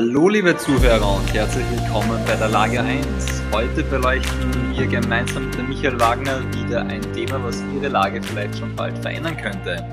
[0.00, 3.42] Hallo liebe Zuhörer und herzlich willkommen bei der Lage 1.
[3.50, 8.76] Heute beleuchten wir gemeinsam mit Michael Wagner wieder ein Thema, was Ihre Lage vielleicht schon
[8.76, 9.84] bald verändern könnte.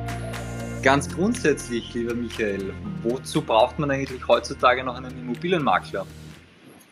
[0.84, 2.72] Ganz grundsätzlich, lieber Michael,
[3.02, 6.06] wozu braucht man eigentlich heutzutage noch einen Immobilienmakler?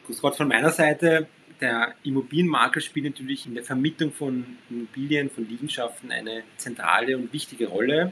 [0.08, 1.28] Grüß Gott von meiner Seite.
[1.62, 7.68] Der Immobilienmakler spielt natürlich in der Vermittlung von Immobilien, von Liegenschaften eine zentrale und wichtige
[7.68, 8.12] Rolle,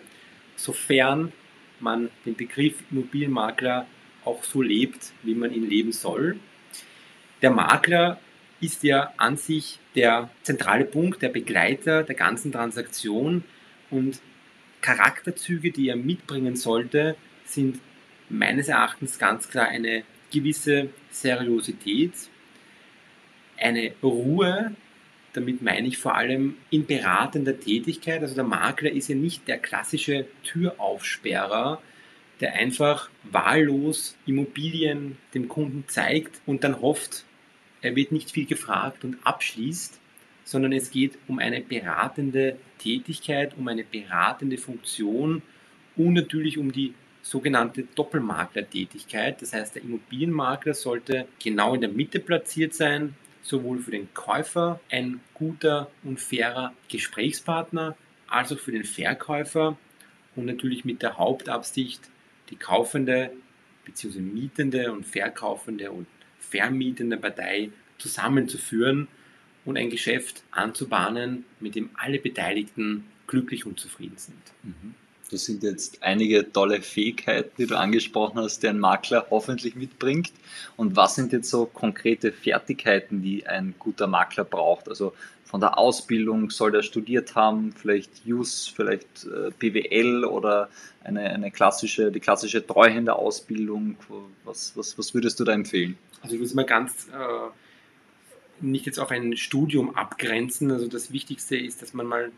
[0.57, 1.31] sofern
[1.79, 3.87] man den Begriff Immobilienmakler
[4.25, 6.39] auch so lebt, wie man ihn leben soll.
[7.41, 8.19] Der Makler
[8.59, 13.43] ist ja an sich der zentrale Punkt, der Begleiter der ganzen Transaktion
[13.89, 14.19] und
[14.81, 17.15] Charakterzüge, die er mitbringen sollte,
[17.45, 17.79] sind
[18.29, 22.13] meines Erachtens ganz klar eine gewisse Seriosität,
[23.57, 24.75] eine Ruhe,
[25.33, 28.21] damit meine ich vor allem in beratender Tätigkeit.
[28.21, 31.81] Also der Makler ist ja nicht der klassische Türaufsperrer,
[32.41, 37.23] der einfach wahllos Immobilien dem Kunden zeigt und dann hofft,
[37.81, 39.99] er wird nicht viel gefragt und abschließt,
[40.43, 45.41] sondern es geht um eine beratende Tätigkeit, um eine beratende Funktion
[45.95, 49.41] und natürlich um die sogenannte Doppelmaklertätigkeit.
[49.41, 54.79] Das heißt, der Immobilienmakler sollte genau in der Mitte platziert sein, sowohl für den Käufer
[54.89, 57.95] ein guter und fairer Gesprächspartner,
[58.27, 59.77] als auch für den Verkäufer
[60.35, 62.10] und natürlich mit der Hauptabsicht,
[62.51, 63.31] die kaufende
[63.85, 64.19] bzw.
[64.19, 66.07] mietende und verkaufende und
[66.39, 69.07] vermietende Partei zusammenzuführen
[69.65, 74.41] und ein Geschäft anzubahnen, mit dem alle Beteiligten glücklich und zufrieden sind.
[74.63, 74.95] Mhm.
[75.31, 80.33] Das sind jetzt einige tolle Fähigkeiten, die du angesprochen hast, die ein Makler hoffentlich mitbringt.
[80.75, 84.89] Und was sind jetzt so konkrete Fertigkeiten, die ein guter Makler braucht?
[84.89, 85.13] Also
[85.45, 90.69] von der Ausbildung soll der studiert haben, vielleicht JUS, vielleicht äh, BWL oder
[91.03, 93.95] eine, eine klassische, die klassische Treuhänderausbildung.
[94.43, 95.97] Was, was, was würdest du da empfehlen?
[96.21, 100.71] Also ich würde es mal ganz äh, nicht jetzt auf ein Studium abgrenzen.
[100.71, 102.31] Also das Wichtigste ist, dass man mal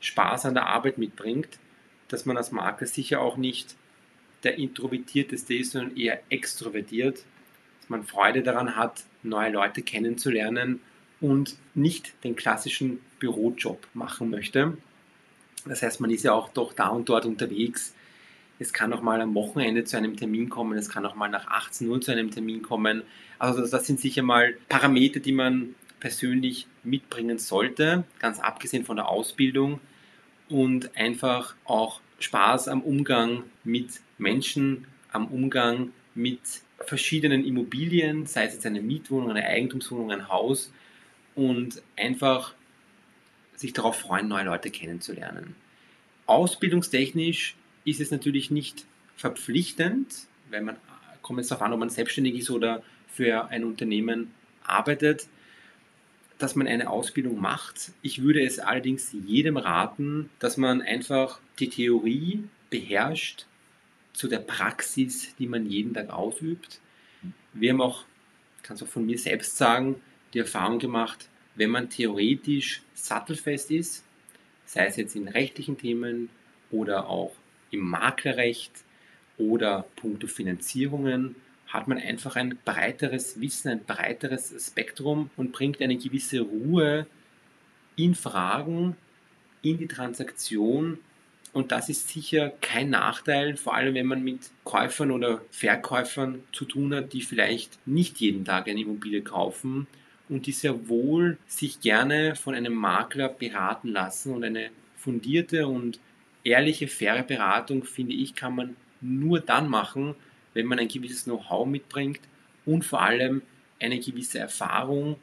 [0.00, 1.58] Spaß an der Arbeit mitbringt
[2.08, 3.76] dass man als Makler sicher auch nicht
[4.42, 7.24] der Introvertierteste ist, sondern eher extrovertiert,
[7.80, 10.80] dass man Freude daran hat, neue Leute kennenzulernen
[11.20, 14.76] und nicht den klassischen Bürojob machen möchte.
[15.66, 17.94] Das heißt, man ist ja auch doch da und dort unterwegs.
[18.58, 21.46] Es kann auch mal am Wochenende zu einem Termin kommen, es kann auch mal nach
[21.48, 23.02] 18 Uhr zu einem Termin kommen.
[23.38, 29.08] Also das sind sicher mal Parameter, die man persönlich mitbringen sollte, ganz abgesehen von der
[29.08, 29.80] Ausbildung
[30.54, 33.88] und einfach auch Spaß am Umgang mit
[34.18, 36.38] Menschen, am Umgang mit
[36.78, 40.72] verschiedenen Immobilien, sei es jetzt eine Mietwohnung, eine Eigentumswohnung, ein Haus
[41.34, 42.54] und einfach
[43.56, 45.56] sich darauf freuen, neue Leute kennenzulernen.
[46.26, 50.76] Ausbildungstechnisch ist es natürlich nicht verpflichtend, weil man
[51.22, 54.30] kommt es darauf an, ob man selbstständig ist oder für ein Unternehmen
[54.62, 55.26] arbeitet
[56.38, 57.92] dass man eine Ausbildung macht.
[58.02, 63.46] Ich würde es allerdings jedem raten, dass man einfach die Theorie beherrscht
[64.12, 66.80] zu der Praxis, die man jeden Tag ausübt.
[67.52, 68.04] Wir haben auch,
[68.62, 69.96] kann es auch von mir selbst sagen,
[70.32, 74.04] die Erfahrung gemacht, wenn man theoretisch sattelfest ist,
[74.66, 76.30] sei es jetzt in rechtlichen Themen
[76.70, 77.32] oder auch
[77.70, 78.72] im Maklerrecht
[79.38, 81.36] oder puncto Finanzierungen,
[81.74, 87.06] hat man einfach ein breiteres Wissen, ein breiteres Spektrum und bringt eine gewisse Ruhe
[87.96, 88.96] in Fragen,
[89.60, 90.98] in die Transaktion.
[91.52, 96.64] Und das ist sicher kein Nachteil, vor allem wenn man mit Käufern oder Verkäufern zu
[96.64, 99.88] tun hat, die vielleicht nicht jeden Tag eine Immobilie kaufen
[100.28, 104.32] und die sehr wohl sich gerne von einem Makler beraten lassen.
[104.32, 105.98] Und eine fundierte und
[106.44, 110.14] ehrliche, faire Beratung, finde ich, kann man nur dann machen,
[110.54, 112.20] wenn man ein gewisses Know-how mitbringt
[112.64, 113.42] und vor allem
[113.80, 115.16] eine gewisse Erfahrung,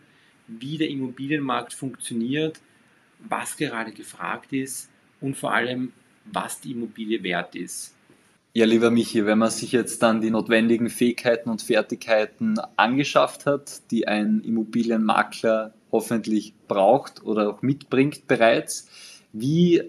[0.48, 2.60] wie der Immobilienmarkt funktioniert,
[3.20, 4.90] was gerade gefragt ist
[5.20, 5.94] und vor allem,
[6.26, 7.96] was die Immobilie wert ist.
[8.54, 13.90] Ja, lieber Michi, wenn man sich jetzt dann die notwendigen Fähigkeiten und Fertigkeiten angeschafft hat,
[13.92, 18.90] die ein Immobilienmakler hoffentlich braucht oder auch mitbringt bereits,
[19.32, 19.84] wie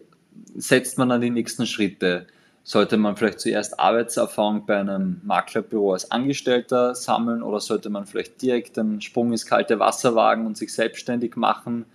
[0.55, 2.28] setzt man dann die nächsten Schritte?
[2.64, 8.41] Sollte man vielleicht zuerst Arbeitserfahrung bei einem Maklerbüro als Angestellter sammeln oder sollte man vielleicht
[8.41, 11.87] direkt einen Sprung ins kalte Wasser wagen und sich selbstständig machen?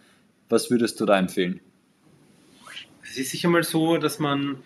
[0.49, 1.61] Was würdest du da empfehlen?
[3.03, 4.57] Es ist sicher mal so, dass man,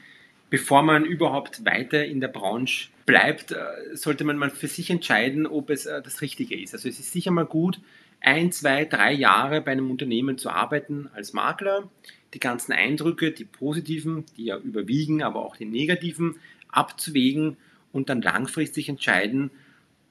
[0.49, 3.57] bevor man überhaupt weiter in der Branche bleibt, äh,
[3.93, 6.73] sollte man mal für sich entscheiden, ob es äh, das Richtige ist.
[6.73, 7.79] Also es ist sicher mal gut,
[8.21, 11.89] ein, zwei, drei Jahre bei einem Unternehmen zu arbeiten als Makler,
[12.33, 16.35] die ganzen Eindrücke, die positiven, die ja überwiegen, aber auch die negativen
[16.69, 17.57] abzuwägen
[17.91, 19.51] und dann langfristig entscheiden,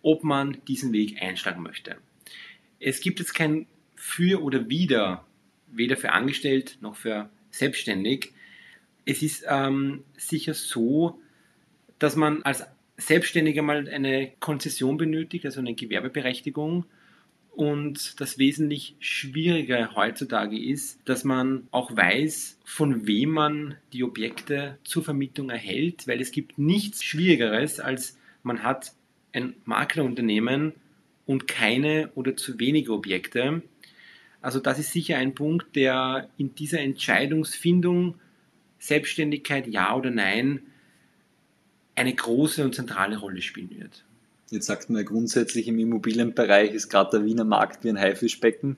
[0.03, 1.97] ob man diesen Weg einschlagen möchte.
[2.79, 5.25] Es gibt jetzt kein Für oder Wider,
[5.69, 8.33] weder für angestellt noch für selbstständig.
[9.05, 11.21] Es ist ähm, sicher so,
[11.99, 12.65] dass man als
[12.97, 16.85] Selbstständiger mal eine Konzession benötigt, also eine Gewerbeberechtigung.
[17.53, 24.79] Und das wesentlich Schwierige heutzutage ist, dass man auch weiß, von wem man die Objekte
[24.85, 28.93] zur Vermietung erhält, weil es gibt nichts Schwierigeres, als man hat
[29.33, 30.73] ein Maklerunternehmen
[31.27, 33.63] und keine oder zu wenige Objekte.
[34.41, 38.15] Also das ist sicher ein Punkt, der in dieser Entscheidungsfindung
[38.79, 40.63] Selbstständigkeit ja oder nein
[41.95, 44.05] eine große und zentrale Rolle spielen wird.
[44.51, 48.77] Jetzt sagt man ja grundsätzlich im Immobilienbereich ist gerade der Wiener Markt wie ein Haifischbecken.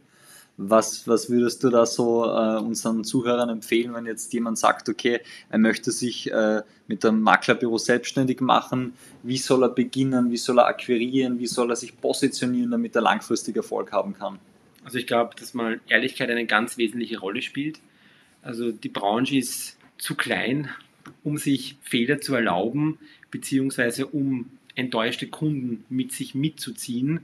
[0.58, 5.20] Was, was würdest du da so äh, unseren Zuhörern empfehlen, wenn jetzt jemand sagt, okay,
[5.48, 8.92] er möchte sich äh, mit einem Maklerbüro selbstständig machen?
[9.22, 10.30] Wie soll er beginnen?
[10.30, 11.38] Wie soll er akquirieren?
[11.38, 14.38] Wie soll er sich positionieren, damit er langfristig Erfolg haben kann?
[14.84, 17.80] Also ich glaube, dass mal Ehrlichkeit eine ganz wesentliche Rolle spielt.
[18.42, 20.68] Also die Branche ist zu klein,
[21.24, 22.98] um sich Fehler zu erlauben,
[23.30, 27.20] beziehungsweise um enttäuschte Kunden mit sich mitzuziehen.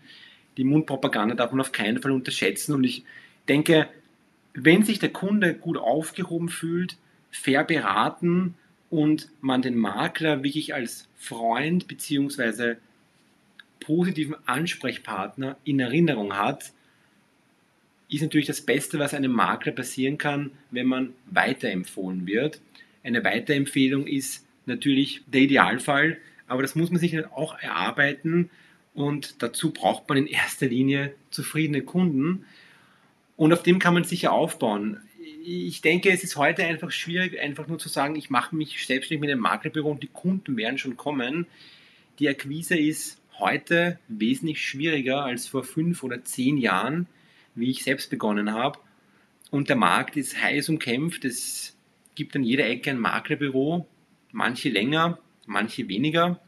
[0.56, 3.04] Die Mundpropaganda darf man auf keinen Fall unterschätzen und ich
[3.48, 3.88] denke,
[4.54, 6.96] wenn sich der Kunde gut aufgehoben fühlt,
[7.30, 8.54] fair beraten
[8.90, 12.76] und man den Makler wirklich als Freund bzw.
[13.80, 16.72] positiven Ansprechpartner in Erinnerung hat,
[18.08, 22.60] ist natürlich das Beste, was einem Makler passieren kann, wenn man weiterempfohlen wird.
[23.04, 26.18] Eine Weiterempfehlung ist natürlich der Idealfall,
[26.48, 28.50] aber das muss man sich auch erarbeiten
[28.94, 32.44] und dazu braucht man in erster Linie zufriedene Kunden
[33.36, 35.00] und auf dem kann man sicher aufbauen.
[35.44, 39.20] Ich denke, es ist heute einfach schwierig, einfach nur zu sagen, ich mache mich selbstständig
[39.20, 41.46] mit einem Maklerbüro und die Kunden werden schon kommen.
[42.18, 47.06] Die Akquise ist heute wesentlich schwieriger als vor fünf oder zehn Jahren,
[47.54, 48.80] wie ich selbst begonnen habe.
[49.50, 51.24] Und der Markt ist heiß umkämpft.
[51.24, 51.76] Es
[52.14, 53.86] gibt an jeder Ecke ein Maklerbüro,
[54.32, 55.18] manche länger,
[55.48, 56.40] manche weniger.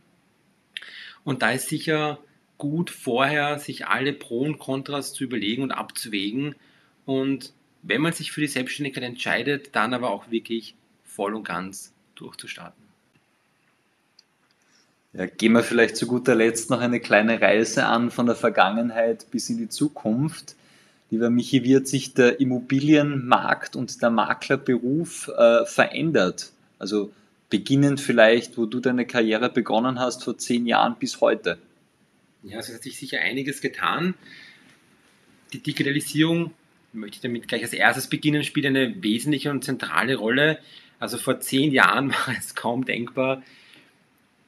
[1.24, 2.18] Und da ist sicher
[2.58, 6.54] gut vorher, sich alle Pro und Kontras zu überlegen und abzuwägen.
[7.06, 7.52] Und
[7.82, 12.80] wenn man sich für die Selbstständigkeit entscheidet, dann aber auch wirklich voll und ganz durchzustarten.
[15.12, 19.28] Ja, gehen wir vielleicht zu guter Letzt noch eine kleine Reise an von der Vergangenheit
[19.30, 20.54] bis in die Zukunft.
[21.10, 26.52] Lieber Michi, wie hat sich der Immobilienmarkt und der Maklerberuf äh, verändert?
[26.78, 27.10] Also
[27.50, 31.58] beginnend vielleicht, wo du deine Karriere begonnen hast, vor zehn Jahren bis heute?
[32.42, 34.14] Ja, also es hat sich sicher einiges getan.
[35.52, 36.52] Die Digitalisierung,
[36.92, 40.58] möchte ich damit gleich als erstes beginnen, spielt eine wesentliche und zentrale Rolle.
[40.98, 43.42] Also vor zehn Jahren war es kaum denkbar,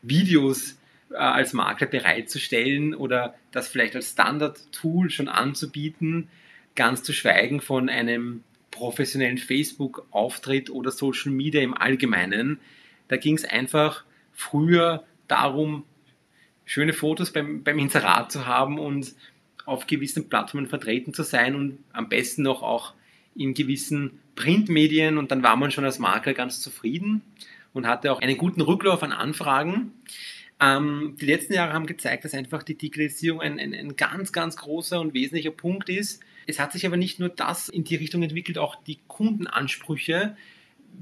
[0.03, 0.79] Videos
[1.11, 6.29] äh, als Makler bereitzustellen oder das vielleicht als Standard-Tool schon anzubieten,
[6.75, 12.59] ganz zu schweigen von einem professionellen Facebook-Auftritt oder Social Media im Allgemeinen.
[13.09, 15.85] Da ging es einfach früher darum,
[16.65, 19.15] schöne Fotos beim, beim Inserat zu haben und
[19.65, 22.95] auf gewissen Plattformen vertreten zu sein und am besten noch auch
[23.35, 27.23] in gewissen Printmedien und dann war man schon als Makler ganz zufrieden
[27.73, 29.93] und hatte auch einen guten Rücklauf an Anfragen.
[30.61, 34.57] Ähm, die letzten Jahre haben gezeigt, dass einfach die Digitalisierung ein, ein, ein ganz, ganz
[34.57, 36.23] großer und wesentlicher Punkt ist.
[36.47, 40.37] Es hat sich aber nicht nur das in die Richtung entwickelt, auch die Kundenansprüche,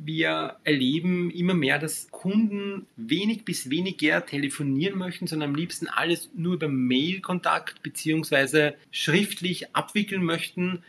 [0.05, 6.31] wir erleben immer mehr, dass Kunden wenig bis weniger telefonieren möchten, sondern am liebsten alles
[6.35, 8.73] nur über Mail-Kontakt bzw.
[8.91, 10.83] schriftlich abwickeln möchten.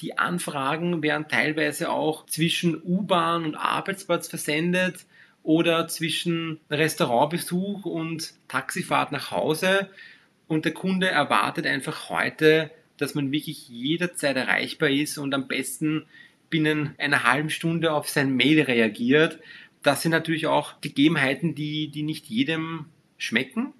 [0.00, 5.06] Die Anfragen werden teilweise auch zwischen U-Bahn und Arbeitsplatz versendet
[5.42, 9.88] oder zwischen Restaurantbesuch und Taxifahrt nach Hause.
[10.48, 16.06] Und der Kunde erwartet einfach heute, dass man wirklich jederzeit erreichbar ist und am besten
[16.50, 19.40] binnen einer halben Stunde auf sein Mail reagiert.
[19.82, 22.86] Das sind natürlich auch Gegebenheiten, die, die nicht jedem
[23.18, 23.72] schmecken.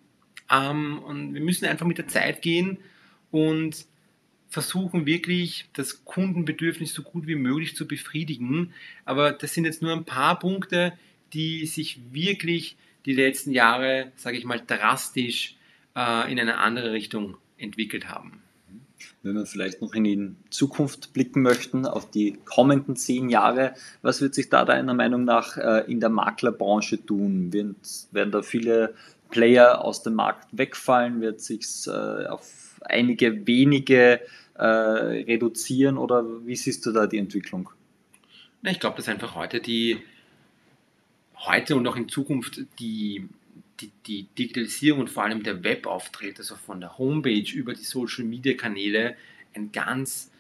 [0.51, 2.79] Ähm, und wir müssen einfach mit der Zeit gehen
[3.31, 3.87] und
[4.49, 8.73] versuchen wirklich das Kundenbedürfnis so gut wie möglich zu befriedigen.
[9.05, 10.93] Aber das sind jetzt nur ein paar Punkte,
[11.33, 15.57] die sich wirklich die letzten Jahre, sage ich mal, drastisch
[15.95, 18.43] äh, in eine andere Richtung entwickelt haben
[19.23, 24.21] wenn wir vielleicht noch in die Zukunft blicken möchten, auf die kommenden zehn Jahre, was
[24.21, 27.53] wird sich da deiner Meinung nach äh, in der Maklerbranche tun?
[27.53, 28.95] Werden, da viele
[29.31, 31.21] Player aus dem Markt wegfallen?
[31.21, 34.21] Wird sich äh, auf einige wenige
[34.55, 37.71] äh, reduzieren oder wie siehst du da die Entwicklung?
[38.63, 39.99] Ich glaube, dass einfach heute die
[41.37, 43.29] heute und auch in Zukunft die
[43.81, 49.17] die, die Digitalisierung und vor allem der Webauftritt, also von der Homepage über die Social-Media-Kanäle,
[49.55, 50.31] ein ganz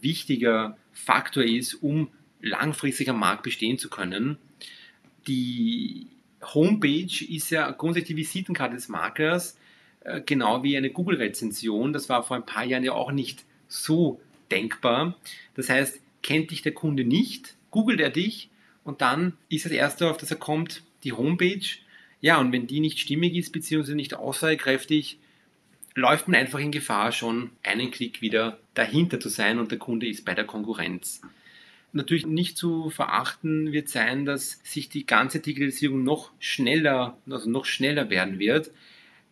[0.00, 2.08] wichtiger Faktor ist, um
[2.40, 4.38] langfristig am Markt bestehen zu können.
[5.26, 6.08] Die
[6.42, 9.56] Homepage ist ja grundsätzlich die Visitenkarte des Maklers,
[10.00, 11.92] äh, genau wie eine Google-Rezension.
[11.92, 14.20] Das war vor ein paar Jahren ja auch nicht so
[14.50, 15.16] denkbar.
[15.54, 18.50] Das heißt, kennt dich der Kunde nicht, googelt er dich
[18.84, 21.66] und dann ist das Erste, auf das er kommt, die Homepage.
[22.22, 25.18] Ja, und wenn die nicht stimmig ist, beziehungsweise nicht aussagekräftig,
[25.94, 30.06] läuft man einfach in Gefahr, schon einen Klick wieder dahinter zu sein und der Kunde
[30.06, 31.20] ist bei der Konkurrenz.
[31.92, 37.66] Natürlich nicht zu verachten wird sein, dass sich die ganze Digitalisierung noch schneller, also noch
[37.66, 38.70] schneller werden wird.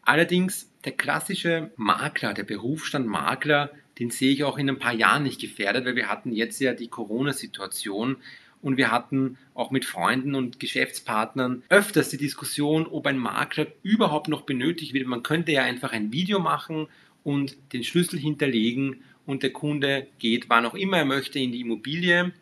[0.02, 3.70] Allerdings der klassische Makler, der Berufsstand Makler,
[4.00, 6.75] den sehe ich auch in ein paar Jahren nicht gefährdet, weil wir hatten jetzt ja
[6.75, 8.16] die Corona-Situation
[8.62, 14.28] und wir hatten auch mit Freunden und Geschäftspartnern öfters die Diskussion, ob ein Makler überhaupt
[14.28, 15.06] noch benötigt wird.
[15.06, 16.88] Man könnte ja einfach ein Video machen
[17.24, 21.60] und den Schlüssel hinterlegen und der Kunde geht, wann auch immer er möchte, in die
[21.60, 22.32] Immobilie.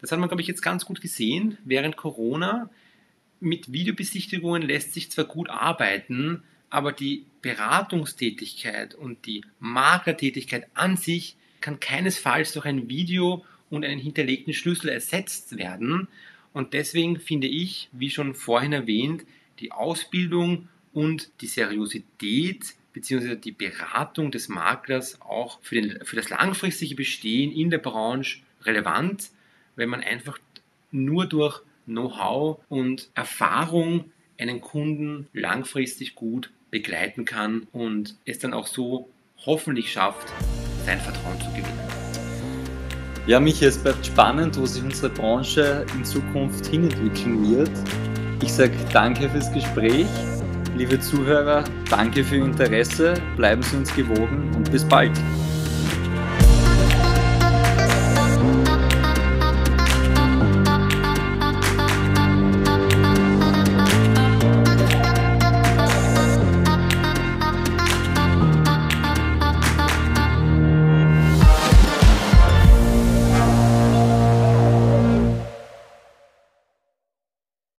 [0.00, 2.70] Das hat man, glaube ich, jetzt ganz gut gesehen während Corona.
[3.40, 11.36] Mit Videobesichtigungen lässt sich zwar gut arbeiten, aber die Beratungstätigkeit und die Maklertätigkeit an sich
[11.60, 13.44] kann keinesfalls durch ein Video
[13.74, 16.08] und einen hinterlegten Schlüssel ersetzt werden.
[16.52, 19.24] Und deswegen finde ich, wie schon vorhin erwähnt,
[19.58, 23.36] die Ausbildung und die Seriosität bzw.
[23.36, 29.30] die Beratung des Maklers auch für, den, für das langfristige Bestehen in der Branche relevant,
[29.76, 30.38] wenn man einfach
[30.92, 38.66] nur durch Know-how und Erfahrung einen Kunden langfristig gut begleiten kann und es dann auch
[38.66, 39.08] so
[39.44, 40.32] hoffentlich schafft,
[40.84, 42.03] sein Vertrauen zu gewinnen.
[43.26, 47.70] Ja, Michael, es bleibt spannend, wo sich unsere Branche in Zukunft hinentwickeln wird.
[48.42, 50.06] Ich sage danke fürs Gespräch.
[50.76, 53.14] Liebe Zuhörer, danke für Ihr Interesse.
[53.36, 55.12] Bleiben Sie uns gewogen und bis bald.